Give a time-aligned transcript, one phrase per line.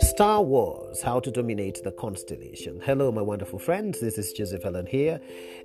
[0.00, 2.80] Star Wars How to Dominate the Constellation.
[2.84, 4.00] Hello, my wonderful friends.
[4.00, 5.20] This is Joseph Allen here,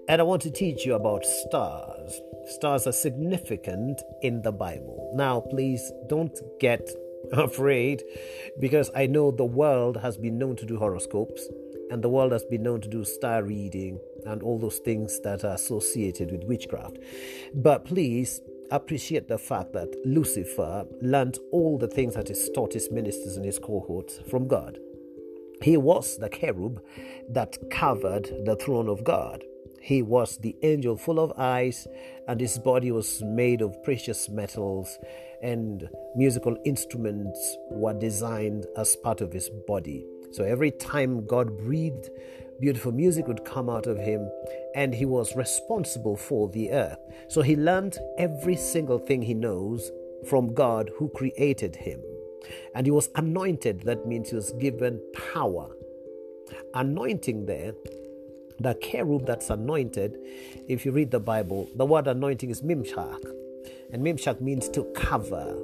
[0.09, 2.21] and I want to teach you about stars.
[2.47, 5.13] Stars are significant in the Bible.
[5.15, 6.89] Now, please don't get
[7.31, 8.03] afraid
[8.59, 11.47] because I know the world has been known to do horoscopes
[11.89, 15.43] and the world has been known to do star reading and all those things that
[15.43, 16.97] are associated with witchcraft.
[17.53, 22.91] But please appreciate the fact that Lucifer learned all the things that he taught his
[22.91, 24.79] ministers and his cohorts from God.
[25.61, 26.81] He was the cherub
[27.29, 29.43] that covered the throne of God.
[29.81, 31.87] He was the angel full of eyes,
[32.27, 34.97] and his body was made of precious metals,
[35.41, 40.05] and musical instruments were designed as part of his body.
[40.31, 42.09] So every time God breathed
[42.59, 44.29] beautiful music would come out of him,
[44.75, 46.99] and he was responsible for the earth.
[47.27, 49.91] So he learned every single thing he knows
[50.27, 52.01] from God who created him.
[52.73, 55.01] And he was anointed, that means he was given
[55.33, 55.69] power.
[56.73, 57.73] Anointing there,
[58.59, 60.17] the cherub that's anointed,
[60.67, 63.23] if you read the Bible, the word anointing is mimshak.
[63.91, 65.59] And mimshak means to cover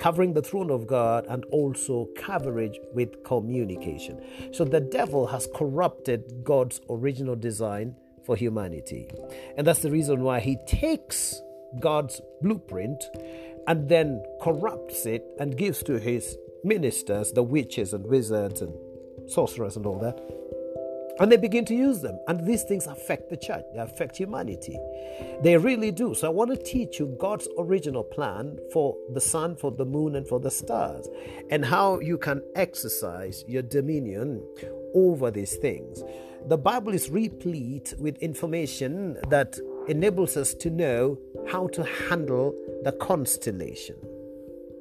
[0.00, 4.20] covering the throne of God, and also coverage with communication.
[4.52, 9.08] So the devil has corrupted God's original design for humanity.
[9.56, 11.40] And that's the reason why he takes
[11.80, 13.04] God's blueprint
[13.66, 18.74] and then corrupts it and gives to his ministers, the witches and wizards and
[19.28, 20.20] sorcerers and all that,
[21.20, 22.18] and they begin to use them.
[22.28, 24.78] And these things affect the church, they affect humanity.
[25.42, 26.14] They really do.
[26.14, 30.16] So I want to teach you God's original plan for the sun, for the moon,
[30.16, 31.08] and for the stars,
[31.50, 34.42] and how you can exercise your dominion
[34.94, 36.02] over these things.
[36.46, 42.92] The Bible is replete with information that enables us to know how to handle the
[42.92, 43.96] constellation.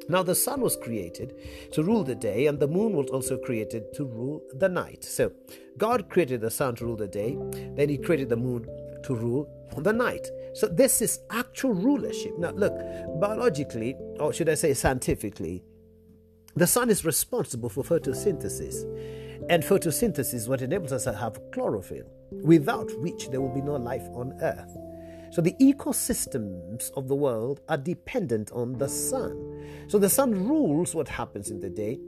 [0.09, 1.33] Now, the sun was created
[1.71, 5.03] to rule the day, and the moon was also created to rule the night.
[5.03, 5.31] So,
[5.77, 7.37] God created the sun to rule the day,
[7.75, 8.67] then He created the moon
[9.03, 10.27] to rule the night.
[10.53, 12.37] So, this is actual rulership.
[12.37, 12.73] Now, look,
[13.19, 15.63] biologically, or should I say scientifically,
[16.55, 18.83] the sun is responsible for photosynthesis.
[19.49, 23.75] And photosynthesis is what enables us to have chlorophyll, without which there will be no
[23.75, 24.77] life on earth.
[25.33, 29.65] So the ecosystems of the world are dependent on the sun.
[29.87, 31.99] So the sun rules what happens in the day.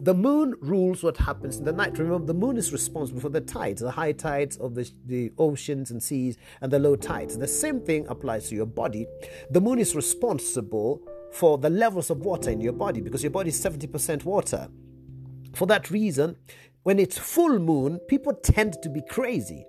[0.00, 1.96] The moon rules what happens in the night.
[1.96, 5.92] Remember, the moon is responsible for the tides, the high tides of the, the oceans
[5.92, 7.38] and seas, and the low tides.
[7.38, 9.06] The same thing applies to your body.
[9.48, 11.00] The moon is responsible
[11.32, 14.68] for the levels of water in your body because your body is 70% water.
[15.54, 16.36] For that reason,
[16.82, 19.64] when it's full moon, people tend to be crazy.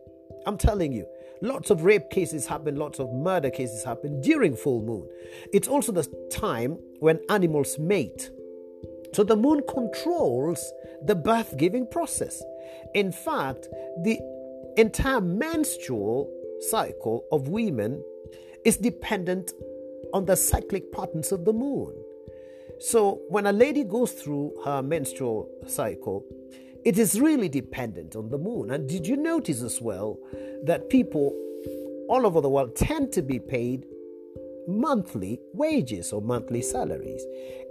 [0.45, 1.05] I'm telling you.
[1.41, 5.07] Lots of rape cases happen, lots of murder cases happen during full moon.
[5.53, 8.29] It's also the time when animals mate.
[9.13, 10.73] So the moon controls
[11.03, 12.43] the birth giving process.
[12.93, 13.67] In fact,
[14.03, 14.19] the
[14.77, 16.29] entire menstrual
[16.69, 18.03] cycle of women
[18.65, 19.51] is dependent
[20.13, 21.93] on the cyclic patterns of the moon.
[22.79, 26.25] So when a lady goes through her menstrual cycle,
[26.85, 28.69] it is really dependent on the moon.
[28.69, 30.19] And did you notice as well
[30.63, 31.35] that people
[32.07, 33.85] all over the world tend to be paid
[34.67, 37.25] monthly wages or monthly salaries?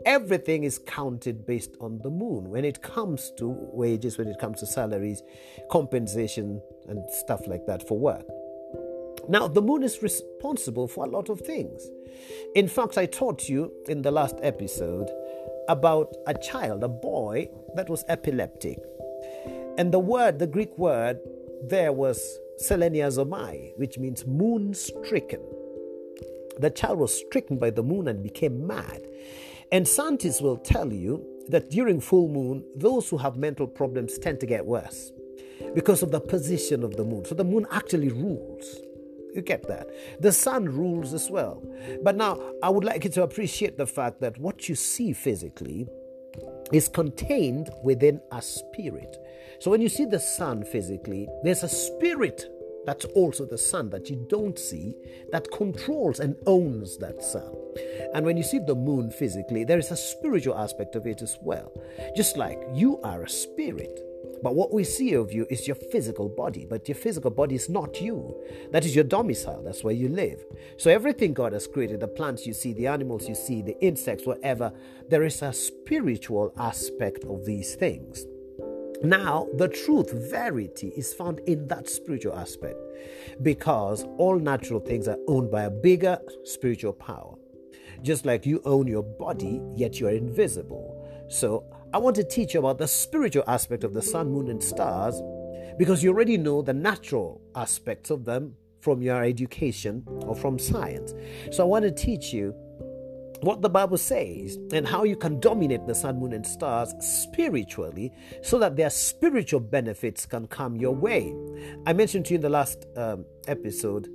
[0.04, 4.58] Everything is counted based on the moon when it comes to wages, when it comes
[4.60, 5.22] to salaries,
[5.70, 8.26] compensation, and stuff like that for work.
[9.28, 11.88] Now, the moon is responsible for a lot of things.
[12.56, 15.08] In fact, I taught you in the last episode
[15.68, 18.78] about a child, a boy that was epileptic.
[19.76, 21.18] And the word, the Greek word
[21.68, 25.40] there was seleniazomai, which means moon stricken.
[26.58, 29.06] The child was stricken by the moon and became mad.
[29.72, 34.40] And scientists will tell you that during full moon, those who have mental problems tend
[34.40, 35.10] to get worse
[35.74, 37.24] because of the position of the moon.
[37.24, 38.80] So the moon actually rules.
[39.34, 39.88] You get that?
[40.20, 41.62] The sun rules as well.
[42.04, 45.88] But now, I would like you to appreciate the fact that what you see physically
[46.72, 49.18] is contained within a spirit.
[49.60, 52.46] So when you see the sun physically, there's a spirit
[52.86, 54.94] that's also the sun that you don't see
[55.32, 57.54] that controls and owns that sun.
[58.12, 61.38] And when you see the moon physically, there is a spiritual aspect of it as
[61.40, 61.72] well.
[62.14, 64.03] Just like you are a spirit.
[64.44, 67.70] But what we see of you is your physical body, but your physical body is
[67.70, 68.36] not you.
[68.72, 70.44] That is your domicile, that's where you live.
[70.76, 74.26] So everything God has created, the plants you see, the animals you see, the insects,
[74.26, 74.70] whatever,
[75.08, 78.26] there is a spiritual aspect of these things.
[79.02, 82.76] Now, the truth, verity, is found in that spiritual aspect
[83.40, 87.34] because all natural things are owned by a bigger spiritual power.
[88.02, 91.00] just like you own your body, yet you are invisible.
[91.28, 91.64] So,
[91.94, 95.22] I want to teach you about the spiritual aspect of the sun, moon, and stars
[95.78, 101.14] because you already know the natural aspects of them from your education or from science.
[101.52, 102.52] So, I want to teach you
[103.42, 108.12] what the Bible says and how you can dominate the sun, moon, and stars spiritually
[108.42, 111.32] so that their spiritual benefits can come your way.
[111.86, 114.08] I mentioned to you in the last um, episode,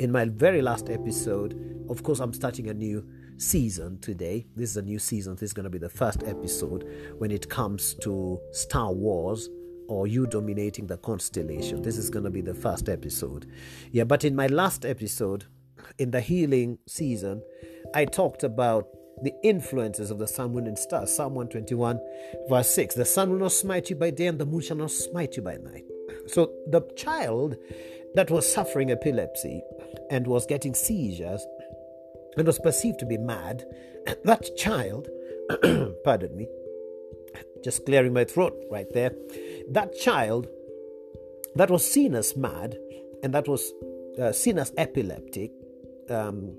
[0.00, 3.06] in my very last episode, of course, I'm starting a new
[3.38, 4.46] season today.
[4.56, 5.34] This is a new season.
[5.34, 6.86] This is going to be the first episode
[7.18, 9.48] when it comes to Star Wars
[9.88, 11.82] or you dominating the constellation.
[11.82, 13.50] This is going to be the first episode.
[13.90, 15.46] Yeah, but in my last episode,
[15.98, 17.42] in the healing season,
[17.94, 18.88] I talked about
[19.22, 21.14] the influences of the sun, moon, and stars.
[21.14, 21.98] Psalm 121,
[22.48, 24.90] verse 6 The sun will not smite you by day, and the moon shall not
[24.90, 25.84] smite you by night.
[26.26, 27.56] So the child
[28.14, 29.62] that was suffering epilepsy
[30.10, 31.44] and was getting seizures
[32.38, 33.64] and was perceived to be mad,
[34.24, 35.08] that child,
[36.04, 36.46] pardon me,
[37.64, 39.12] just clearing my throat right there,
[39.70, 40.48] that child
[41.56, 42.76] that was seen as mad
[43.22, 43.72] and that was
[44.20, 45.50] uh, seen as epileptic
[46.10, 46.56] um,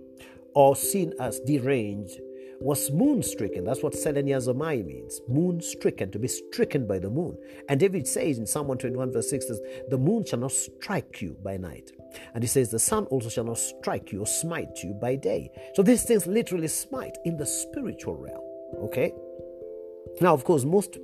[0.53, 2.19] or seen as deranged
[2.61, 3.63] was moon stricken.
[3.63, 5.21] That's what seleniazomai means.
[5.27, 7.37] Moon stricken, to be stricken by the moon.
[7.69, 11.37] And David says in Psalm 121, verse 6, says, The moon shall not strike you
[11.41, 11.91] by night.
[12.33, 15.51] And he says, The sun also shall not strike you or smite you by day.
[15.75, 18.43] So these things literally smite in the spiritual realm.
[18.83, 19.13] Okay?
[20.21, 20.97] Now, of course, most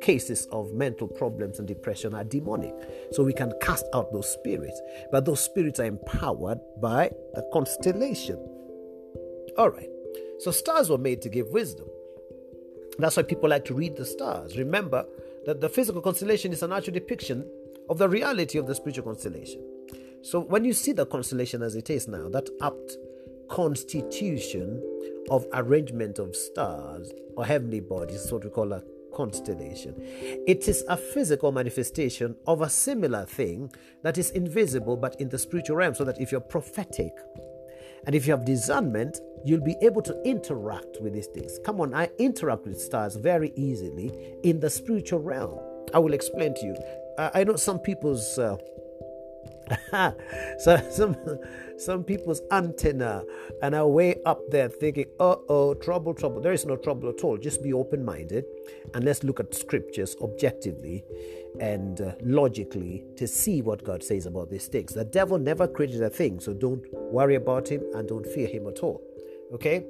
[0.00, 2.74] cases of mental problems and depression are demonic.
[3.12, 4.80] So we can cast out those spirits.
[5.10, 8.36] But those spirits are empowered by the constellation.
[9.56, 9.88] All right.
[10.38, 11.86] So stars were made to give wisdom.
[12.98, 14.56] That's why people like to read the stars.
[14.56, 15.04] Remember
[15.46, 17.48] that the physical constellation is an actual depiction
[17.88, 19.62] of the reality of the spiritual constellation.
[20.22, 22.96] So when you see the constellation as it is now, that apt
[23.50, 24.82] constitution
[25.30, 28.82] of arrangement of stars or heavenly bodies is what we call a
[29.14, 29.94] constellation.
[30.46, 33.70] It is a physical manifestation of a similar thing
[34.02, 35.94] that is invisible but in the spiritual realm.
[35.94, 37.12] So that if you're prophetic
[38.06, 41.58] and if you have discernment, you'll be able to interact with these things.
[41.64, 45.58] Come on, I interact with stars very easily in the spiritual realm.
[45.92, 46.76] I will explain to you.
[47.18, 48.38] I know some people's.
[48.38, 48.56] Uh,
[50.58, 51.16] so some
[51.78, 53.24] some people's antenna
[53.62, 56.40] and are way up there thinking, uh oh, trouble, trouble.
[56.40, 57.36] There is no trouble at all.
[57.38, 58.44] Just be open minded
[58.94, 61.04] and let's look at scriptures objectively
[61.60, 64.92] and uh, logically to see what God says about these things.
[64.94, 66.84] The devil never created a thing, so don't
[67.14, 69.02] worry about him and don't fear him at all.
[69.52, 69.86] Okay?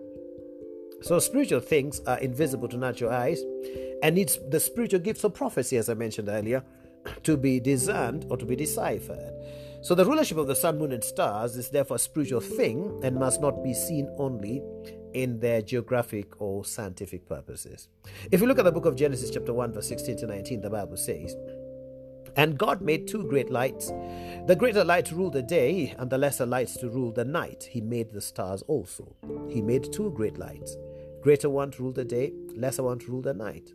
[1.02, 3.42] So spiritual things are invisible to natural eyes
[4.02, 6.62] and it's the spiritual gifts of prophecy, as I mentioned earlier,
[7.22, 9.32] to be discerned or to be deciphered.
[9.82, 13.16] So the rulership of the sun, moon, and stars is therefore a spiritual thing and
[13.16, 14.62] must not be seen only
[15.12, 17.88] in their geographic or scientific purposes.
[18.32, 20.70] If you look at the book of Genesis, chapter 1, verse 16 to 19, the
[20.70, 21.36] Bible says,
[22.36, 23.92] and God made two great lights,
[24.46, 27.68] the greater light to rule the day, and the lesser lights to rule the night.
[27.70, 29.16] He made the stars also.
[29.48, 30.76] He made two great lights,
[31.22, 33.72] greater one to rule the day, lesser one to rule the night.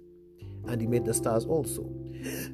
[0.67, 1.89] And he made the stars also.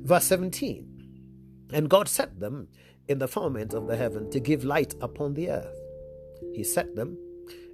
[0.04, 2.68] Verse 17 And God set them
[3.08, 5.80] in the firmament of the heaven to give light upon the earth.
[6.54, 7.18] He set them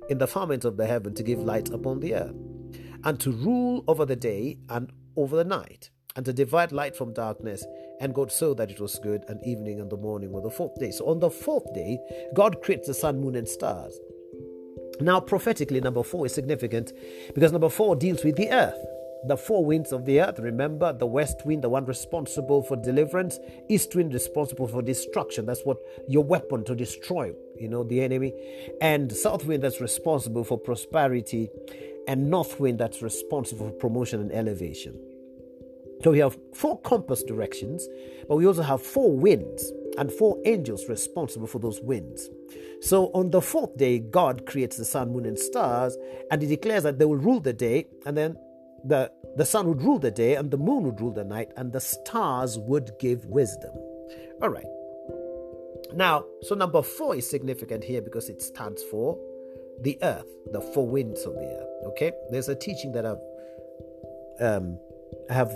[0.09, 2.35] in the firmament of the heaven to give light upon the earth,
[3.03, 7.13] and to rule over the day and over the night, and to divide light from
[7.13, 7.65] darkness.
[8.01, 10.75] And God saw that it was good, and evening and the morning were the fourth
[10.79, 10.91] day.
[10.91, 11.99] So on the fourth day,
[12.33, 13.97] God creates the sun, moon, and stars.
[14.99, 16.91] Now, prophetically, number four is significant
[17.33, 18.83] because number four deals with the earth
[19.23, 20.39] the four winds of the earth.
[20.39, 23.39] Remember, the west wind, the one responsible for deliverance,
[23.69, 25.45] east wind responsible for destruction.
[25.45, 25.77] That's what
[26.07, 28.33] your weapon to destroy, you know, the enemy.
[28.81, 31.49] And south wind that's responsible for prosperity,
[32.07, 34.99] and north wind that's responsible for promotion and elevation.
[36.03, 37.87] So we have four compass directions,
[38.27, 42.29] but we also have four winds and four angels responsible for those winds.
[42.81, 45.95] So on the fourth day, God creates the sun, moon, and stars,
[46.31, 48.37] and He declares that they will rule the day, and then
[48.83, 51.71] the, the sun would rule the day and the moon would rule the night and
[51.71, 53.71] the stars would give wisdom.
[54.41, 54.65] All right.
[55.93, 59.19] Now, so number four is significant here because it stands for
[59.81, 61.67] the earth, the four winds of the earth.
[61.89, 63.19] Okay, there's a teaching that I've
[64.39, 64.79] um,
[65.29, 65.51] have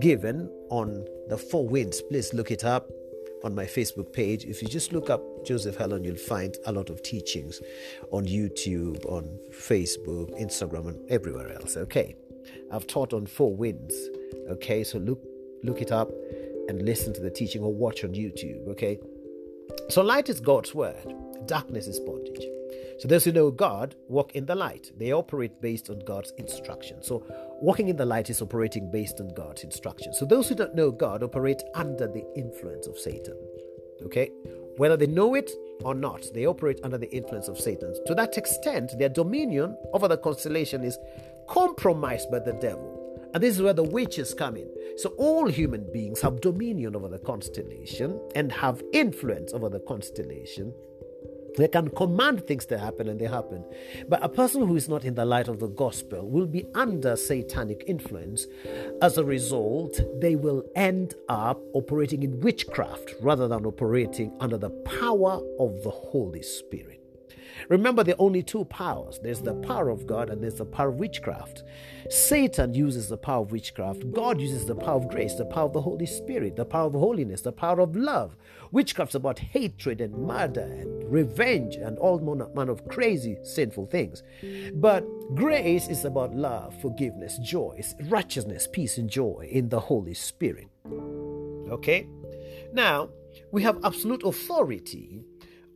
[0.00, 2.00] given on the four winds.
[2.02, 2.90] Please look it up
[3.44, 4.44] on my Facebook page.
[4.44, 7.60] If you just look up Joseph Allen, you'll find a lot of teachings
[8.10, 11.76] on YouTube, on Facebook, Instagram, and everywhere else.
[11.76, 12.16] Okay.
[12.70, 13.94] I've taught on four winds.
[14.50, 15.22] Okay, so look
[15.62, 16.10] look it up
[16.68, 18.66] and listen to the teaching or watch on YouTube.
[18.68, 18.98] Okay.
[19.88, 21.14] So light is God's word,
[21.46, 22.44] darkness is bondage.
[22.98, 24.92] So those who know God walk in the light.
[24.96, 27.02] They operate based on God's instruction.
[27.02, 27.24] So
[27.62, 30.12] walking in the light is operating based on God's instruction.
[30.12, 33.36] So those who don't know God operate under the influence of Satan.
[34.04, 34.30] Okay?
[34.78, 35.48] Whether they know it
[35.84, 37.94] or not, they operate under the influence of Satan.
[38.06, 40.98] To that extent, their dominion over the constellation is
[41.48, 42.98] compromised by the devil.
[43.32, 44.68] And this is where the witches come in.
[44.96, 50.74] So all human beings have dominion over the constellation and have influence over the constellation.
[51.56, 53.64] They can command things to happen and they happen.
[54.08, 57.16] But a person who is not in the light of the gospel will be under
[57.16, 58.46] satanic influence.
[59.00, 64.70] As a result, they will end up operating in witchcraft rather than operating under the
[64.70, 67.01] power of the Holy Spirit.
[67.68, 70.88] Remember, there are only two powers there's the power of God and there's the power
[70.88, 71.62] of witchcraft.
[72.10, 75.72] Satan uses the power of witchcraft, God uses the power of grace, the power of
[75.72, 78.36] the Holy Spirit, the power of holiness, the power of love.
[78.70, 82.18] Witchcraft's about hatred and murder and revenge and all
[82.54, 84.22] manner of crazy, sinful things.
[84.74, 85.04] But
[85.34, 90.68] grace is about love, forgiveness, joy, righteousness, peace, and joy in the Holy Spirit.
[91.70, 92.06] Okay?
[92.72, 93.10] Now,
[93.50, 95.22] we have absolute authority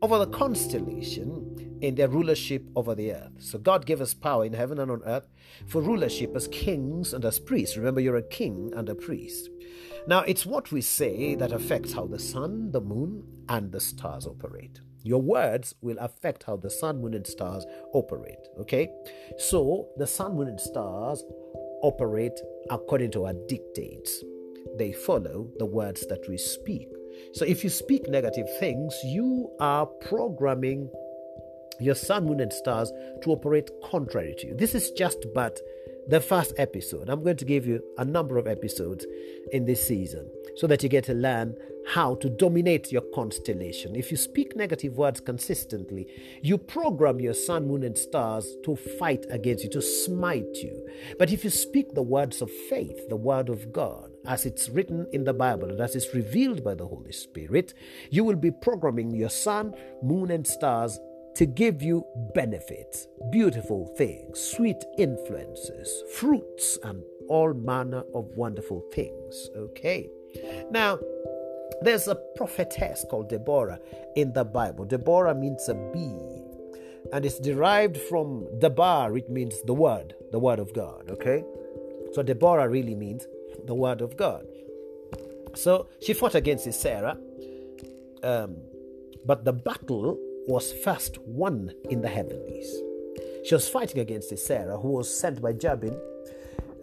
[0.02, 3.32] over the constellation in their rulership over the earth.
[3.38, 5.28] So God gave us power in heaven and on earth
[5.66, 7.76] for rulership as kings and as priests.
[7.76, 9.48] Remember, you're a king and a priest.
[10.06, 14.26] Now, it's what we say that affects how the sun, the moon, and the stars
[14.26, 14.80] operate.
[15.02, 18.38] Your words will affect how the sun, moon, and stars operate.
[18.60, 18.88] Okay?
[19.38, 21.24] So, the sun, moon, and stars
[21.82, 22.38] operate
[22.70, 24.22] according to our dictates.
[24.76, 26.88] They follow the words that we speak.
[27.34, 30.90] So if you speak negative things, you are programming
[31.78, 32.92] your sun, moon, and stars
[33.22, 34.54] to operate contrary to you.
[34.54, 35.60] This is just but
[36.08, 37.08] the first episode.
[37.08, 39.04] I'm going to give you a number of episodes
[39.52, 41.56] in this season so that you get to learn
[41.86, 43.94] how to dominate your constellation.
[43.94, 46.08] If you speak negative words consistently,
[46.42, 50.86] you program your sun, moon, and stars to fight against you, to smite you.
[51.18, 55.06] But if you speak the words of faith, the word of God, as it's written
[55.12, 57.74] in the Bible and as it's revealed by the Holy Spirit,
[58.10, 60.98] you will be programming your sun, moon, and stars
[61.36, 62.04] to give you
[62.34, 69.50] benefits, beautiful things, sweet influences, fruits, and all manner of wonderful things.
[69.56, 70.08] Okay.
[70.70, 70.98] Now,
[71.82, 73.78] there's a prophetess called Deborah
[74.16, 74.86] in the Bible.
[74.86, 76.42] Deborah means a bee,
[77.12, 81.10] and it's derived from Debar, which means the word, the word of God.
[81.10, 81.44] Okay.
[82.12, 83.26] So Deborah really means
[83.66, 84.46] the word of God.
[85.54, 87.16] So she fought against Sisera,
[88.22, 88.56] um,
[89.24, 92.70] but the battle was first won in the heavenlies.
[93.44, 95.98] She was fighting against Sisera, who was sent by Jabin.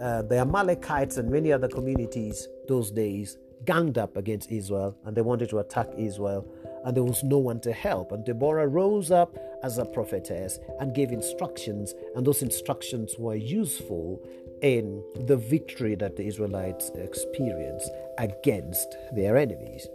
[0.01, 5.21] Uh, the Amalekites and many other communities those days ganged up against Israel and they
[5.21, 6.45] wanted to attack Israel,
[6.83, 8.11] and there was no one to help.
[8.11, 14.21] And Deborah rose up as a prophetess and gave instructions, and those instructions were useful
[14.63, 19.87] in the victory that the Israelites experienced against their enemies.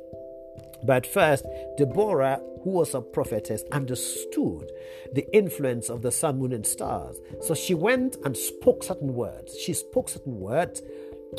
[0.85, 1.45] But first,
[1.77, 4.71] Deborah, who was a prophetess, understood
[5.13, 7.19] the influence of the sun, moon, and stars.
[7.41, 9.59] So she went and spoke certain words.
[9.59, 10.83] She spoke certain words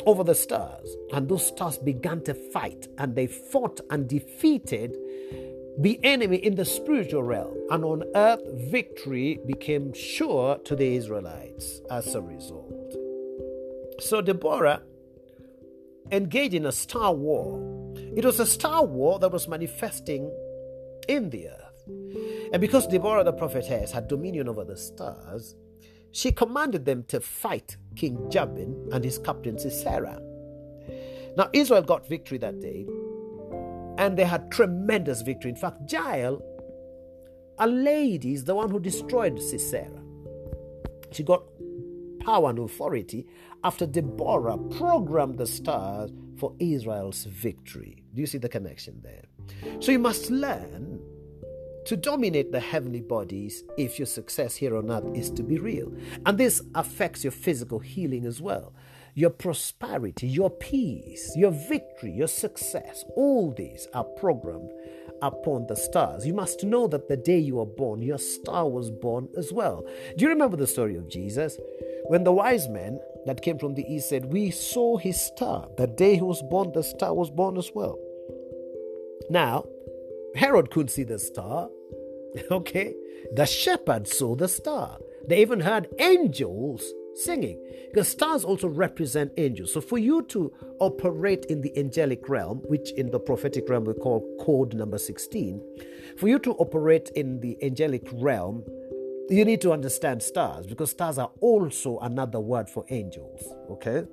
[0.06, 4.96] over the stars, and those stars began to fight, and they fought and defeated
[5.78, 7.56] the enemy in the spiritual realm.
[7.70, 12.79] And on earth, victory became sure to the Israelites as a result.
[14.00, 14.82] So Deborah
[16.10, 17.92] engaged in a star war.
[18.16, 20.30] It was a star war that was manifesting
[21.06, 21.70] in the earth.
[22.52, 25.54] And because Deborah the prophetess had dominion over the stars,
[26.12, 30.20] she commanded them to fight King Jabin and his captain Sisera.
[31.36, 32.86] Now, Israel got victory that day,
[33.98, 35.50] and they had tremendous victory.
[35.50, 36.42] In fact, Jael,
[37.58, 40.02] a lady, is the one who destroyed Sisera.
[41.12, 41.44] She got
[42.20, 43.26] power and authority
[43.64, 48.02] after Deborah programmed the stars for Israel's victory.
[48.14, 49.24] Do you see the connection there?
[49.80, 51.00] So you must learn
[51.86, 55.92] to dominate the heavenly bodies if your success here on earth is to be real.
[56.26, 58.74] And this affects your physical healing as well.
[59.14, 64.70] Your prosperity, your peace, your victory, your success, all these are programmed
[65.22, 66.26] upon the stars.
[66.26, 69.84] You must know that the day you were born, your star was born as well.
[70.16, 71.58] Do you remember the story of Jesus?
[72.04, 75.68] When the wise men that came from the east said, We saw his star.
[75.76, 77.98] The day he was born, the star was born as well.
[79.28, 79.64] Now,
[80.34, 81.68] Herod couldn't see the star.
[82.48, 82.94] Okay?
[83.34, 84.98] The shepherds saw the star.
[85.26, 87.60] They even heard angels singing
[87.92, 89.72] because stars also represent angels.
[89.72, 93.94] So, for you to operate in the angelic realm, which in the prophetic realm we
[93.94, 95.60] call code number 16,
[96.16, 98.64] for you to operate in the angelic realm,
[99.28, 103.42] you need to understand stars because stars are also another word for angels.
[103.70, 104.04] Okay?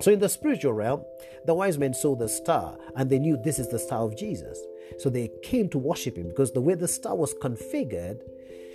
[0.00, 1.04] So, in the spiritual realm,
[1.46, 4.58] the wise men saw the star and they knew this is the star of Jesus.
[4.98, 8.20] So, they came to worship him because the way the star was configured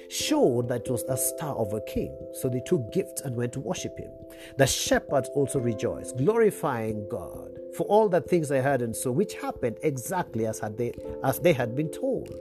[0.09, 2.15] showed that it was a star of a king.
[2.33, 4.11] So, they took gifts and went to worship him.
[4.57, 9.35] The shepherds also rejoiced, glorifying God for all the things they heard and saw, which
[9.35, 12.33] happened exactly as, had they, as they had been told.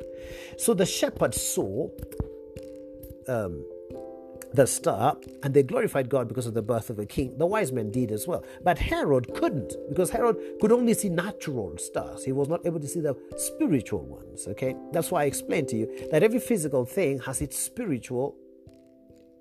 [0.56, 1.88] So, the shepherds saw.
[3.28, 3.64] Um,
[4.52, 7.36] the star and they glorified God because of the birth of a king.
[7.38, 8.44] The wise men did as well.
[8.62, 12.24] But Herod couldn't because Herod could only see natural stars.
[12.24, 14.46] He was not able to see the spiritual ones.
[14.48, 14.74] Okay?
[14.92, 18.36] That's why I explained to you that every physical thing has its spiritual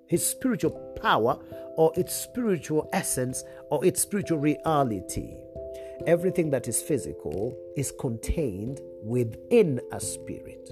[0.08, 0.70] his spiritual
[1.02, 1.38] power
[1.76, 5.34] or its spiritual essence or its spiritual reality.
[6.06, 10.70] Everything that is physical is contained within a spirit.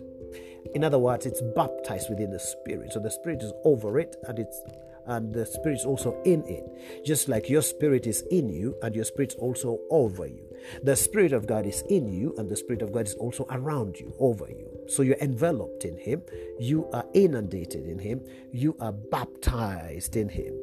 [0.74, 2.92] In other words, it's baptized within the Spirit.
[2.92, 4.62] So the Spirit is over it and it's
[5.06, 7.04] and the spirit is also in it.
[7.04, 10.48] Just like your spirit is in you and your spirit is also over you.
[10.82, 14.00] The spirit of god is in you and the spirit of god is also around
[14.00, 14.70] you over you.
[14.88, 16.22] So you're enveloped in him.
[16.58, 18.22] You are inundated in him.
[18.52, 20.54] You are baptized in him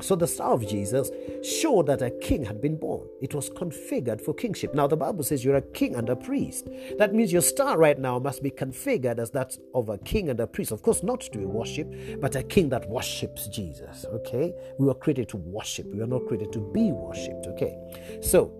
[0.00, 1.10] so the star of Jesus
[1.42, 3.06] showed that a king had been born.
[3.20, 4.74] It was configured for kingship.
[4.74, 6.68] Now the Bible says you're a king and a priest.
[6.98, 10.40] That means your star right now must be configured as that of a king and
[10.40, 10.72] a priest.
[10.72, 14.04] Of course, not to be worshipped, but a king that worships Jesus.
[14.06, 14.54] Okay?
[14.78, 15.86] We were created to worship.
[15.86, 17.46] We were not created to be worshipped.
[17.46, 17.76] Okay?
[18.22, 18.52] So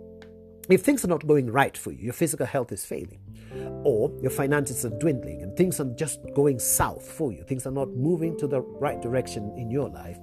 [0.69, 3.21] if things are not going right for you, your physical health is failing,
[3.85, 7.73] or your finances are dwindling and things are just going south for you, things are
[7.73, 10.19] not moving to the right direction in your life,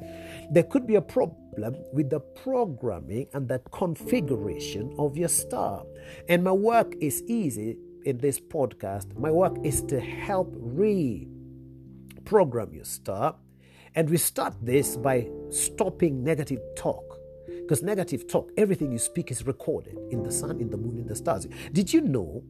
[0.52, 5.86] there could be a problem with the programming and the configuration of your star.
[6.28, 9.16] And my work is easy in this podcast.
[9.18, 11.30] My work is to help reprogram
[12.74, 13.36] your star.
[13.96, 17.04] And we start this by stopping negative talk.
[17.48, 21.06] Because negative talk, everything you speak is recorded in the sun, in the moon, in
[21.06, 21.48] the stars.
[21.72, 22.44] Did you know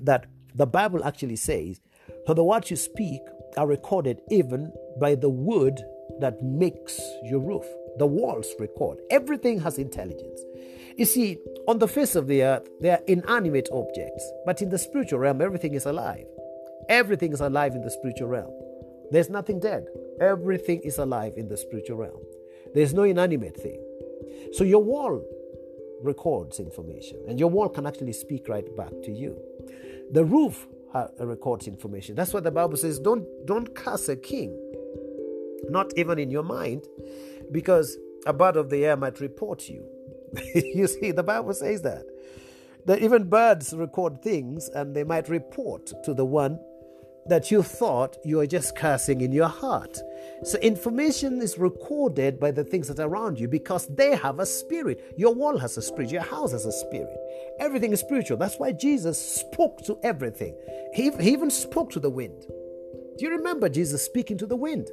[0.00, 1.80] that the Bible actually says
[2.26, 3.20] that the words you speak
[3.56, 5.80] are recorded even by the wood
[6.20, 7.64] that makes your roof.
[7.98, 8.98] The walls record.
[9.10, 10.40] Everything has intelligence.
[10.96, 14.78] You see, on the face of the earth, they are inanimate objects, but in the
[14.78, 16.26] spiritual realm, everything is alive.
[16.88, 18.52] Everything is alive in the spiritual realm.
[19.10, 19.86] There's nothing dead.
[20.20, 22.20] Everything is alive in the spiritual realm.
[22.74, 23.82] There's no inanimate thing.
[24.52, 25.22] So your wall
[26.02, 29.38] records information, and your wall can actually speak right back to you.
[30.10, 30.66] The roof
[31.20, 32.16] records information.
[32.16, 32.98] That's what the Bible says.
[32.98, 34.58] Don't don't curse a king
[35.68, 36.86] not even in your mind,
[37.50, 37.96] because
[38.26, 39.84] a bird of the air might report you.
[40.54, 42.04] you see, the Bible says that.
[42.86, 46.58] That even birds record things and they might report to the one
[47.26, 49.98] that you thought you were just cursing in your heart.
[50.42, 54.46] So, information is recorded by the things that are around you because they have a
[54.46, 55.14] spirit.
[55.16, 57.16] Your wall has a spirit, your house has a spirit.
[57.60, 58.36] Everything is spiritual.
[58.36, 60.56] That's why Jesus spoke to everything.
[60.94, 62.44] He, he even spoke to the wind.
[63.18, 64.90] Do you remember Jesus speaking to the wind?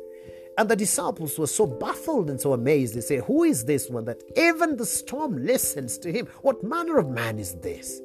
[0.60, 2.94] And the disciples were so baffled and so amazed.
[2.94, 6.28] They say, Who is this one that even the storm listens to him?
[6.42, 8.02] What manner of man is this?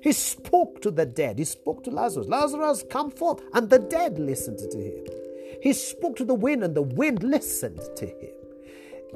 [0.00, 1.40] He spoke to the dead.
[1.40, 2.28] He spoke to Lazarus.
[2.28, 3.42] Lazarus, come forth.
[3.52, 5.06] And the dead listened to him.
[5.60, 8.37] He spoke to the wind, and the wind listened to him.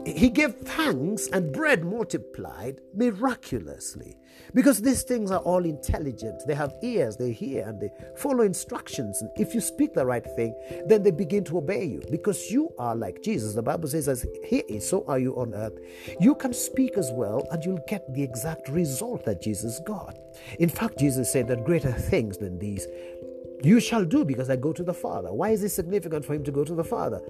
[0.07, 4.17] He gave thanks, and bread multiplied miraculously.
[4.55, 6.43] Because these things are all intelligent.
[6.47, 9.21] They have ears, they hear, and they follow instructions.
[9.21, 10.55] And if you speak the right thing,
[10.87, 12.03] then they begin to obey you.
[12.11, 13.55] Because you are like Jesus.
[13.55, 15.79] The Bible says, as He is, so are you on earth.
[16.21, 20.19] You can speak as well, and you'll get the exact result that Jesus got.
[20.59, 22.87] In fact, Jesus said that greater things than these
[23.65, 25.33] you shall do because I go to the Father.
[25.33, 27.21] Why is it significant for him to go to the Father?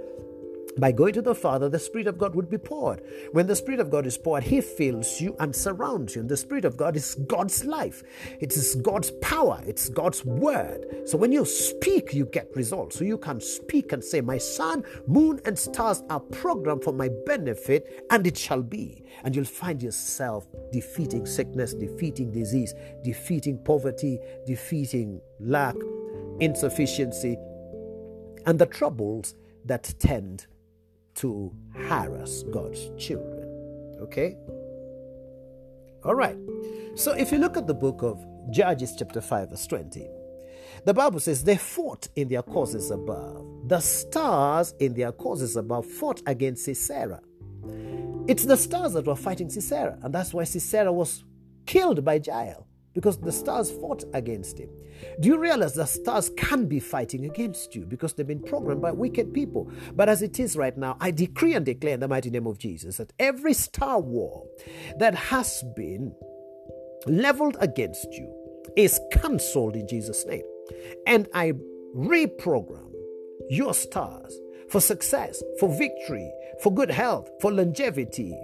[0.78, 3.02] By going to the Father, the Spirit of God would be poured.
[3.32, 6.22] When the Spirit of God is poured, He fills you and surrounds you.
[6.22, 8.02] And the Spirit of God is God's life,
[8.40, 10.86] it is God's power, it's God's word.
[11.04, 12.98] So when you speak, you get results.
[12.98, 17.10] So you can speak and say, My sun, moon, and stars are programmed for my
[17.26, 19.04] benefit, and it shall be.
[19.24, 25.76] And you'll find yourself defeating sickness, defeating disease, defeating poverty, defeating lack,
[26.40, 27.36] insufficiency,
[28.46, 29.34] and the troubles
[29.66, 30.46] that tend
[31.16, 33.48] to harass God's children.
[34.00, 34.36] Okay?
[36.04, 36.36] All right.
[36.94, 40.08] So if you look at the book of Judges, chapter 5, verse 20,
[40.84, 43.46] the Bible says they fought in their causes above.
[43.68, 47.20] The stars in their causes above fought against Sisera.
[48.26, 51.24] It's the stars that were fighting Sisera, and that's why Sisera was
[51.66, 54.70] killed by Jael because the stars fought against him.
[55.20, 58.92] Do you realize that stars can be fighting against you because they've been programmed by
[58.92, 59.70] wicked people?
[59.94, 62.58] But as it is right now, I decree and declare in the mighty name of
[62.58, 64.46] Jesus that every star war
[64.98, 66.14] that has been
[67.06, 68.32] leveled against you
[68.76, 70.44] is cancelled in Jesus' name.
[71.06, 71.52] And I
[71.94, 72.90] reprogram
[73.50, 74.38] your stars
[74.70, 78.34] for success, for victory, for good health, for longevity,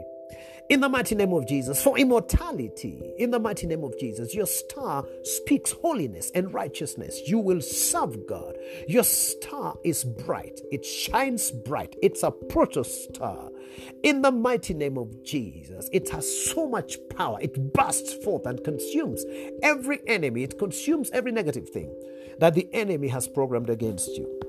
[0.69, 4.47] in the mighty name of Jesus, for immortality, in the mighty name of Jesus, your
[4.47, 7.23] star speaks holiness and righteousness.
[7.27, 8.57] You will serve God.
[8.87, 11.97] Your star is bright, it shines bright.
[12.03, 13.51] It's a protostar.
[14.03, 17.39] In the mighty name of Jesus, it has so much power.
[17.41, 19.25] It bursts forth and consumes
[19.63, 21.95] every enemy, it consumes every negative thing
[22.41, 24.48] that the enemy has programmed against you.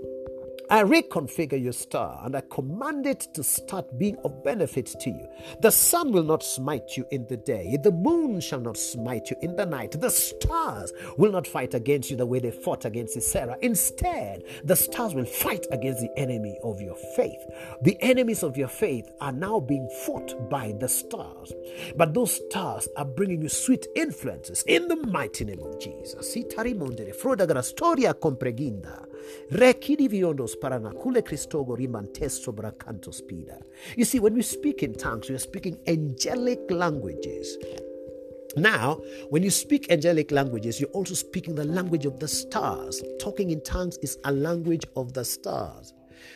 [0.71, 5.27] I reconfigure your star and I command it to start being of benefit to you.
[5.61, 9.37] The sun will not smite you in the day, the moon shall not smite you
[9.41, 9.99] in the night.
[9.99, 13.57] The stars will not fight against you the way they fought against Sisera.
[13.61, 17.43] Instead, the stars will fight against the enemy of your faith.
[17.81, 21.51] The enemies of your faith are now being fought by the stars,
[21.95, 26.35] but those stars are bringing you sweet influences in the mighty name of Jesus.
[27.63, 29.08] storia compreginda.
[33.95, 37.57] You see, when we speak in tongues, we are speaking angelic languages.
[38.55, 38.95] Now,
[39.29, 43.03] when you speak angelic languages, you're also speaking the language of the stars.
[43.19, 45.93] Talking in tongues is a language of the stars.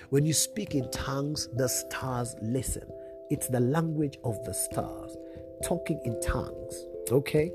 [0.10, 2.88] When you speak in tongues, the stars listen.
[3.32, 5.18] It's the language of the stars.
[5.64, 7.52] Talking in tongues Okay?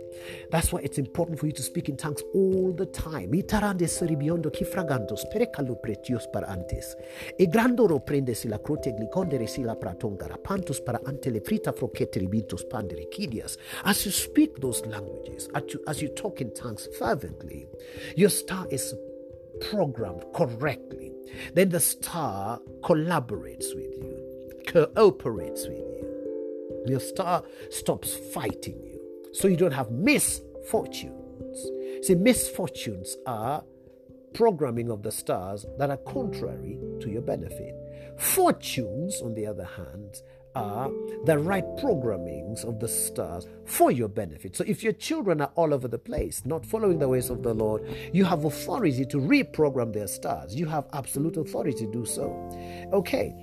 [0.50, 3.32] That's why it's important for you to speak in tongues all the time.
[3.32, 6.96] Itarandes ribiondo kifragandos perekalu pretios para antes.
[7.38, 12.18] E grandoro prendesi la crote glicondere si la pratongara pantos para ante le frita frocete
[12.20, 13.56] ribitos pandere kidias.
[13.84, 17.66] As you speak those languages, as you, as you talk in tongues fervently,
[18.16, 18.94] your star is
[19.70, 21.12] programmed correctly.
[21.54, 26.84] Then the star collaborates with you, cooperates with you.
[26.86, 28.87] Your star stops fighting
[29.32, 31.70] so you don't have misfortunes.
[32.02, 33.64] See, misfortunes are
[34.34, 37.74] programming of the stars that are contrary to your benefit.
[38.18, 40.22] Fortunes, on the other hand,
[40.54, 40.90] are
[41.24, 44.56] the right programmings of the stars for your benefit.
[44.56, 47.54] So if your children are all over the place, not following the ways of the
[47.54, 50.54] Lord, you have authority to reprogram their stars.
[50.54, 52.30] You have absolute authority to do so.
[52.92, 53.34] Okay,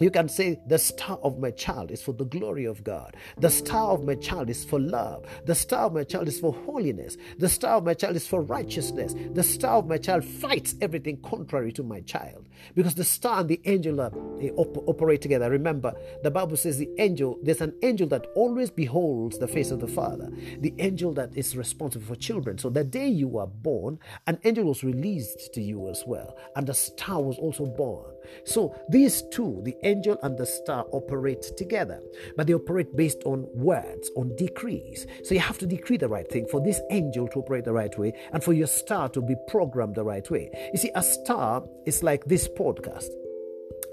[0.00, 3.16] you can say, The star of my child is for the glory of God.
[3.38, 5.24] The star of my child is for love.
[5.44, 7.16] The star of my child is for holiness.
[7.38, 9.14] The star of my child is for righteousness.
[9.32, 12.47] The star of my child fights everything contrary to my child.
[12.74, 14.12] Because the star and the angel are,
[14.56, 15.50] op- operate together.
[15.50, 19.80] Remember, the Bible says the angel, there's an angel that always beholds the face of
[19.80, 22.58] the Father, the angel that is responsible for children.
[22.58, 26.36] So the day you were born, an angel was released to you as well.
[26.56, 28.12] And the star was also born.
[28.44, 32.00] So these two, the angel and the star, operate together,
[32.36, 35.06] but they operate based on words, on decrees.
[35.24, 37.96] So you have to decree the right thing for this angel to operate the right
[37.98, 40.50] way and for your star to be programmed the right way.
[40.72, 43.27] You see, a star is like this podcast.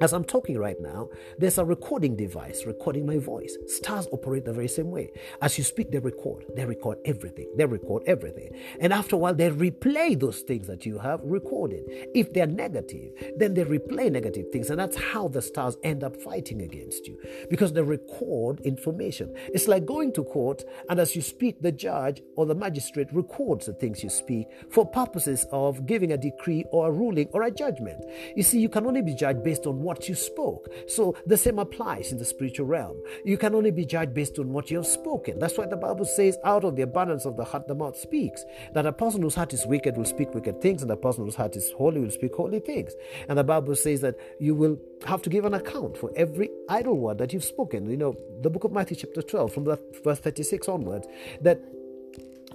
[0.01, 3.57] As I'm talking right now, there's a recording device recording my voice.
[3.67, 5.13] Stars operate the very same way.
[5.41, 6.45] As you speak, they record.
[6.53, 7.49] They record everything.
[7.55, 8.51] They record everything.
[8.81, 11.85] And after a while, they replay those things that you have recorded.
[12.13, 14.69] If they're negative, then they replay negative things.
[14.69, 17.17] And that's how the stars end up fighting against you
[17.49, 19.33] because they record information.
[19.53, 23.67] It's like going to court, and as you speak, the judge or the magistrate records
[23.67, 27.51] the things you speak for purposes of giving a decree or a ruling or a
[27.51, 28.03] judgment.
[28.35, 30.67] You see, you can only be judged based on what you spoke.
[30.87, 32.97] So the same applies in the spiritual realm.
[33.23, 35.39] You can only be judged based on what you have spoken.
[35.39, 38.43] That's why the Bible says, out of the abundance of the heart, the mouth speaks.
[38.73, 41.35] That a person whose heart is wicked will speak wicked things, and a person whose
[41.35, 42.93] heart is holy will speak holy things.
[43.29, 46.97] And the Bible says that you will have to give an account for every idle
[46.97, 47.89] word that you've spoken.
[47.89, 51.07] You know, the book of Matthew, chapter 12, from the verse 36 onwards,
[51.41, 51.61] that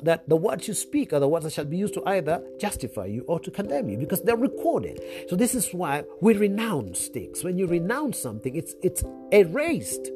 [0.05, 3.07] that the words you speak are the words that shall be used to either justify
[3.07, 5.01] you or to condemn you because they're recorded.
[5.29, 7.45] So this is why we renounce things.
[7.45, 10.11] When you renounce something, it's it's erased.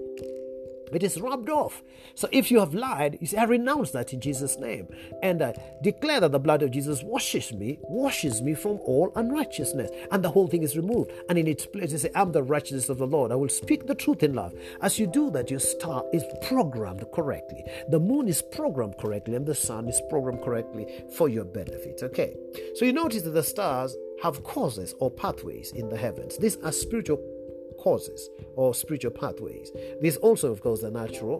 [0.92, 1.82] It is rubbed off.
[2.14, 4.88] So if you have lied, you say, I renounce that in Jesus' name.
[5.22, 9.90] And I declare that the blood of Jesus washes me, washes me from all unrighteousness.
[10.10, 11.10] And the whole thing is removed.
[11.28, 13.32] And in its place, you say, I'm the righteousness of the Lord.
[13.32, 14.54] I will speak the truth in love.
[14.80, 17.64] As you do that, your star is programmed correctly.
[17.88, 22.02] The moon is programmed correctly, and the sun is programmed correctly for your benefit.
[22.02, 22.36] Okay.
[22.74, 26.38] So you notice that the stars have causes or pathways in the heavens.
[26.38, 27.20] These are spiritual
[27.84, 29.70] causes or spiritual pathways.
[30.00, 31.38] These also, of course, the natural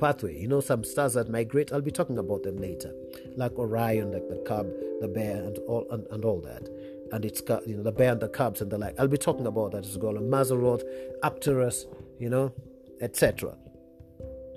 [0.00, 0.36] pathway.
[0.36, 1.72] You know, some stars that migrate.
[1.72, 2.92] I'll be talking about them later,
[3.36, 4.66] like Orion, like the cub,
[5.00, 6.68] the bear, and all and, and all that.
[7.12, 8.98] And it's you know the bear and the cubs and the like.
[8.98, 10.14] I'll be talking about that as well.
[10.14, 10.82] Mazzaroth,
[11.22, 11.86] Arcturus,
[12.18, 12.52] you know,
[13.00, 13.56] etc.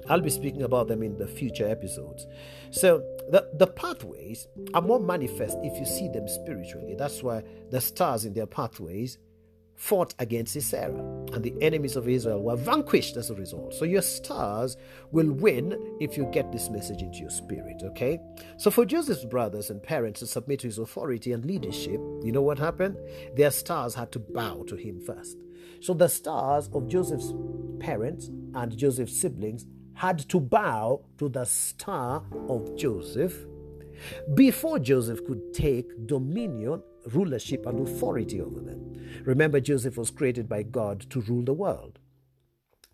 [0.09, 2.25] I'll be speaking about them in the future episodes.
[2.71, 2.99] So
[3.31, 6.95] the, the pathways are more manifest if you see them spiritually.
[6.97, 9.17] That's why the stars in their pathways
[9.75, 10.99] fought against Sisera,
[11.33, 13.73] and the enemies of Israel were vanquished as a result.
[13.73, 14.77] So your stars
[15.11, 18.19] will win if you get this message into your spirit, okay?
[18.57, 22.41] So for Joseph's brothers and parents to submit to his authority and leadership, you know
[22.41, 22.97] what happened?
[23.35, 25.37] Their stars had to bow to him first.
[25.81, 27.33] So the stars of Joseph's
[27.79, 33.35] parents and Joseph's siblings had to bow to the star of Joseph
[34.33, 39.21] before Joseph could take dominion, rulership, and authority over them.
[39.25, 41.99] Remember, Joseph was created by God to rule the world.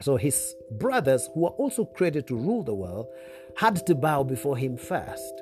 [0.01, 3.07] So his brothers, who were also created to rule the world,
[3.57, 5.33] had to bow before him first.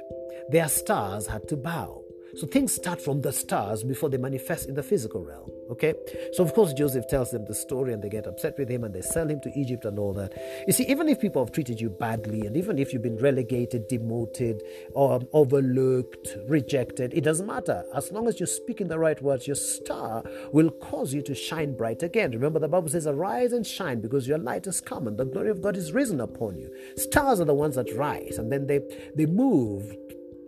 [0.49, 2.03] Their stars had to bow.
[2.37, 5.49] So things start from the stars before they manifest in the physical realm.
[5.71, 5.95] Okay?
[6.33, 8.93] So, of course, Joseph tells them the story and they get upset with him and
[8.93, 10.33] they sell him to Egypt and all that.
[10.67, 13.87] You see, even if people have treated you badly and even if you've been relegated,
[13.87, 14.61] demoted,
[14.93, 17.83] or overlooked, rejected, it doesn't matter.
[17.95, 21.75] As long as you're speaking the right words, your star will cause you to shine
[21.75, 22.31] bright again.
[22.31, 25.49] Remember, the Bible says, Arise and shine because your light has come and the glory
[25.49, 26.71] of God is risen upon you.
[26.97, 28.79] Stars are the ones that rise and then they,
[29.15, 29.97] they move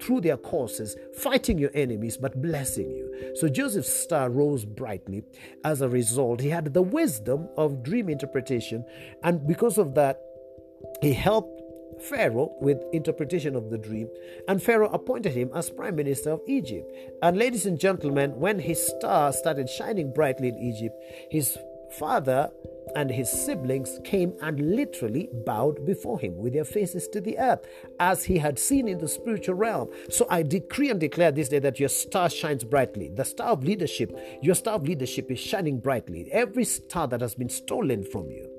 [0.02, 3.34] through their courses, fighting your enemies but blessing you.
[3.36, 5.24] So Joseph's star rose brightly.
[5.64, 8.86] As a result, he had the wisdom of dream interpretation,
[9.24, 10.22] and because of that,
[11.02, 11.62] he helped
[12.02, 14.08] Pharaoh with interpretation of the dream,
[14.48, 16.90] and Pharaoh appointed him as prime minister of Egypt.
[17.22, 20.96] And ladies and gentlemen, when his star started shining brightly in Egypt,
[21.30, 21.58] his
[21.98, 22.50] father
[22.96, 27.66] and his siblings came and literally bowed before him with their faces to the earth,
[28.00, 29.90] as he had seen in the spiritual realm.
[30.10, 33.10] So I decree and declare this day that your star shines brightly.
[33.10, 36.30] The star of leadership, your star of leadership is shining brightly.
[36.32, 38.50] Every star that has been stolen from you,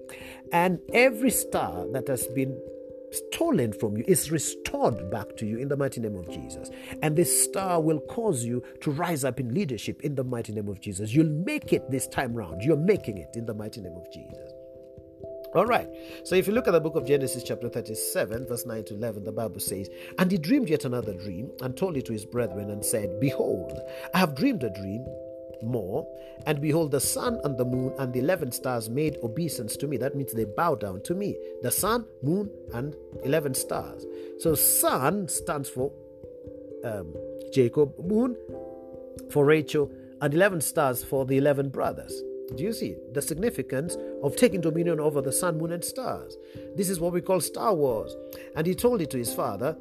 [0.52, 2.56] and every star that has been
[3.11, 6.70] stolen from you is restored back to you in the mighty name of Jesus.
[7.03, 10.68] And this star will cause you to rise up in leadership in the mighty name
[10.68, 11.12] of Jesus.
[11.12, 12.62] You'll make it this time round.
[12.62, 14.53] You're making it in the mighty name of Jesus.
[15.55, 15.88] All right.
[16.25, 19.25] So if you look at the book of Genesis, chapter 37, verse 9 to 11,
[19.25, 22.70] the Bible says, And he dreamed yet another dream and told it to his brethren
[22.70, 23.77] and said, Behold,
[24.14, 25.05] I have dreamed a dream
[25.62, 26.07] more.
[26.46, 29.96] And behold, the sun and the moon and the eleven stars made obeisance to me.
[29.96, 31.37] That means they bow down to me.
[31.62, 32.94] The sun, moon, and
[33.25, 34.05] eleven stars.
[34.38, 35.92] So, sun stands for
[36.85, 37.14] um,
[37.53, 38.37] Jacob, moon
[39.31, 42.23] for Rachel, and 11 stars for the 11 brothers.
[42.57, 46.37] Do you see the significance of taking dominion over the sun, moon, and stars?
[46.75, 48.14] This is what we call Star Wars.
[48.57, 49.77] And he told it to his father,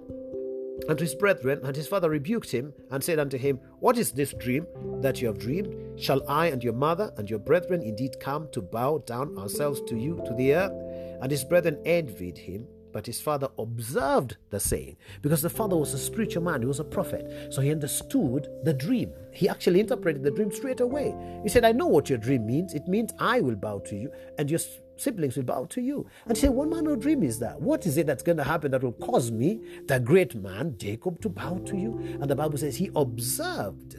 [0.87, 4.11] and to his brethren, and his father rebuked him and said unto him, What is
[4.11, 4.65] this dream
[5.01, 5.99] that you have dreamed?
[5.99, 9.97] Shall I and your mother and your brethren indeed come to bow down ourselves to
[9.97, 10.73] you to the earth?
[11.21, 15.93] And his brethren envied him, but his father observed the saying, because the father was
[15.93, 17.53] a spiritual man, he was a prophet.
[17.53, 19.11] So he understood the dream.
[19.31, 21.13] He actually interpreted the dream straight away.
[21.43, 22.73] He said, I know what your dream means.
[22.73, 24.59] It means I will bow to you, and your
[24.99, 26.07] siblings will bow to you.
[26.25, 27.61] And say, What manner of dream is that?
[27.61, 31.21] What is it that's going to happen that will cause me, the great man, Jacob,
[31.21, 31.97] to bow to you?
[32.21, 33.95] And the Bible says he observed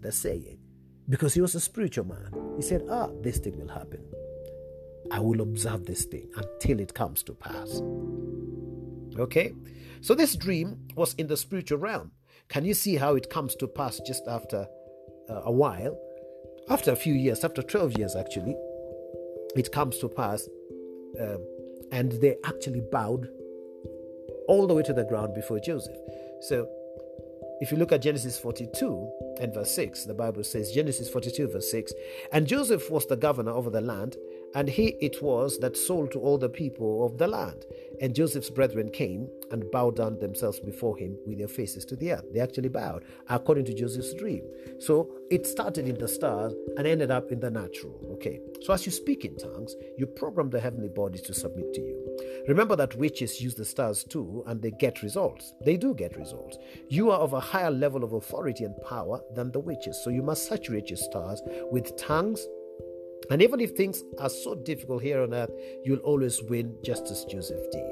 [0.00, 0.58] the saying
[1.08, 2.32] because he was a spiritual man.
[2.56, 4.02] He said, Ah, this thing will happen.
[5.10, 7.82] I will observe this thing until it comes to pass.
[9.18, 9.52] Okay?
[10.00, 12.12] So this dream was in the spiritual realm.
[12.48, 14.66] Can you see how it comes to pass just after
[15.28, 15.98] uh, a while?
[16.68, 18.56] After a few years, after 12 years actually,
[19.56, 20.48] it comes to pass,
[21.20, 21.44] um,
[21.92, 23.28] and they actually bowed
[24.48, 25.96] all the way to the ground before Joseph.
[26.42, 26.68] So,
[27.60, 31.70] if you look at Genesis 42 and verse 6, the Bible says, Genesis 42, verse
[31.70, 31.92] 6,
[32.32, 34.16] and Joseph was the governor over the land,
[34.54, 37.64] and he it was that sold to all the people of the land.
[38.00, 42.12] And Joseph's brethren came and bowed down themselves before him with their faces to the
[42.12, 42.24] earth.
[42.32, 44.42] They actually bowed, according to Joseph's dream.
[44.78, 48.00] So it started in the stars and ended up in the natural.
[48.14, 48.40] Okay.
[48.62, 52.44] So as you speak in tongues, you program the heavenly bodies to submit to you.
[52.48, 55.52] Remember that witches use the stars too, and they get results.
[55.64, 56.56] They do get results.
[56.88, 60.02] You are of a higher level of authority and power than the witches.
[60.02, 62.46] So you must saturate your stars with tongues
[63.30, 65.50] and even if things are so difficult here on earth,
[65.84, 67.90] you'll always win just as Joseph did.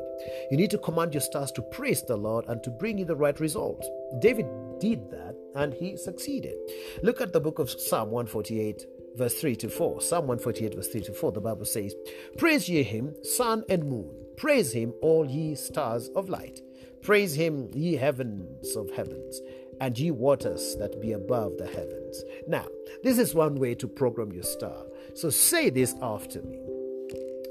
[0.50, 3.16] You need to command your stars to praise the Lord and to bring you the
[3.16, 3.88] right results.
[4.20, 4.46] David
[4.80, 6.56] did that and he succeeded.
[7.02, 10.00] Look at the book of Psalm 148 verse 3 to 4.
[10.00, 11.92] Psalm 148, verse 3 to 4, the Bible says,
[12.36, 16.62] Praise ye him, sun and moon, Praise him, all ye stars of light.
[17.02, 19.40] Praise him, ye heavens of heavens,
[19.80, 22.22] and ye waters that be above the heavens.
[22.46, 22.66] Now,
[23.02, 24.84] this is one way to program your star.
[25.18, 26.60] So say this after me.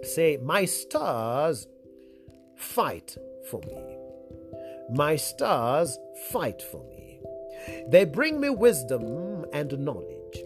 [0.04, 1.68] Say, My stars
[2.56, 3.18] fight
[3.50, 3.98] for me.
[4.90, 6.00] My stars
[6.32, 7.20] fight for me.
[7.90, 10.38] They bring me wisdom and knowledge.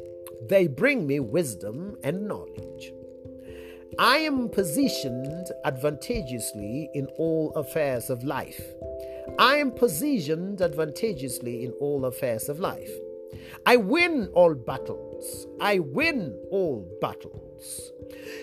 [0.50, 2.92] They bring me wisdom and knowledge.
[4.00, 8.64] I am positioned advantageously in all affairs of life.
[9.38, 12.90] I am positioned advantageously in all affairs of life.
[13.68, 15.11] I win all battles.
[15.60, 17.92] I win all battles.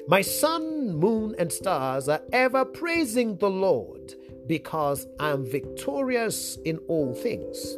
[0.07, 4.14] My sun, moon, and stars are ever praising the Lord
[4.47, 7.77] because I am victorious in all things.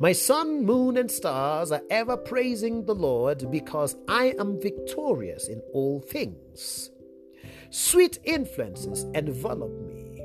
[0.00, 5.60] My sun, moon, and stars are ever praising the Lord because I am victorious in
[5.72, 6.90] all things.
[7.70, 10.22] Sweet influences envelop me.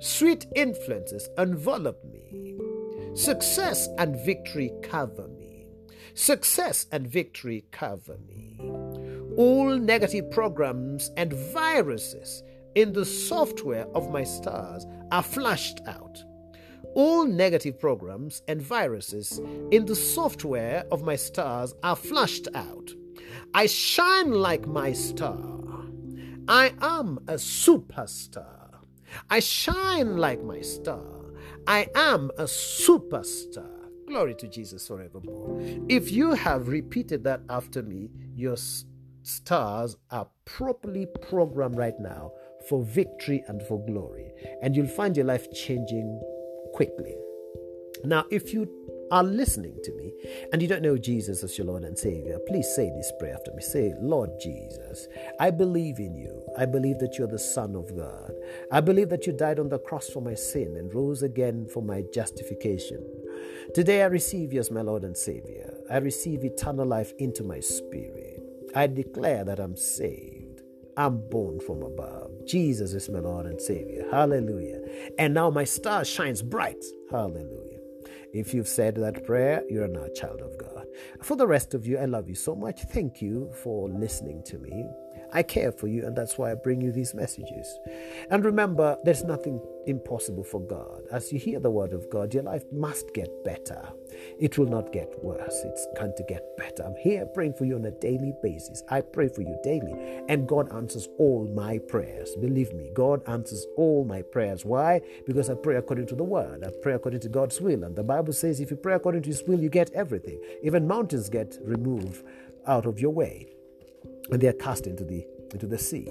[0.00, 2.56] Sweet influences envelop me.
[3.14, 5.29] Success and victory cover.
[6.14, 8.58] Success and victory cover me.
[9.36, 12.42] All negative programs and viruses
[12.74, 16.22] in the software of my stars are flushed out.
[16.94, 22.90] All negative programs and viruses in the software of my stars are flushed out.
[23.54, 25.60] I shine like my star.
[26.48, 28.74] I am a superstar.
[29.28, 31.32] I shine like my star.
[31.66, 33.79] I am a superstar.
[34.10, 35.60] Glory to Jesus forevermore.
[35.88, 38.56] If you have repeated that after me, your
[39.22, 42.32] stars are properly programmed right now
[42.68, 44.32] for victory and for glory.
[44.62, 46.20] And you'll find your life changing
[46.74, 47.14] quickly.
[48.04, 48.68] Now, if you
[49.12, 50.12] are listening to me
[50.52, 53.52] and you don't know Jesus as your Lord and Savior, please say this prayer after
[53.54, 53.62] me.
[53.62, 55.06] Say, Lord Jesus,
[55.38, 56.42] I believe in you.
[56.58, 58.32] I believe that you're the Son of God.
[58.72, 61.82] I believe that you died on the cross for my sin and rose again for
[61.82, 63.06] my justification.
[63.74, 65.72] Today I receive you as my Lord and Savior.
[65.90, 68.42] I receive eternal life into my spirit.
[68.74, 70.62] I declare that I'm saved.
[70.96, 72.30] I'm born from above.
[72.46, 74.06] Jesus is my Lord and Savior.
[74.10, 74.80] Hallelujah.
[75.18, 76.84] And now my star shines bright.
[77.10, 77.78] Hallelujah.
[78.32, 80.86] If you've said that prayer, you're now a child of God.
[81.22, 82.82] For the rest of you, I love you so much.
[82.82, 84.88] Thank you for listening to me.
[85.32, 87.78] I care for you, and that's why I bring you these messages.
[88.30, 91.02] And remember, there's nothing impossible for God.
[91.10, 93.88] As you hear the word of God, your life must get better.
[94.38, 95.62] It will not get worse.
[95.64, 96.82] It's going to get better.
[96.84, 98.82] I'm here praying for you on a daily basis.
[98.88, 99.94] I pray for you daily,
[100.28, 102.34] and God answers all my prayers.
[102.36, 104.64] Believe me, God answers all my prayers.
[104.64, 105.00] Why?
[105.26, 106.64] Because I pray according to the word.
[106.64, 107.84] I pray according to God's will.
[107.84, 110.40] And the Bible says if you pray according to his will, you get everything.
[110.62, 112.24] Even mountains get removed
[112.66, 113.48] out of your way
[114.32, 116.08] and they are cast into the into the sea.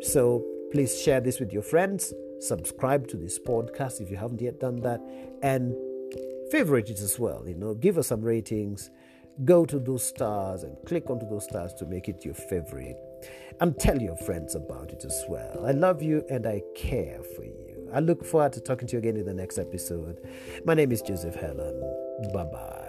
[0.00, 2.12] So please share this with your friends.
[2.40, 5.00] Subscribe to this podcast if you haven't yet done that,
[5.42, 5.74] and
[6.50, 7.44] favorite it as well.
[7.46, 8.90] You know, give us some ratings.
[9.44, 12.96] Go to those stars and click onto those stars to make it your favorite,
[13.60, 15.64] and tell your friends about it as well.
[15.66, 17.90] I love you and I care for you.
[17.92, 20.20] I look forward to talking to you again in the next episode.
[20.64, 21.80] My name is Joseph Allen.
[22.32, 22.86] Bye bye.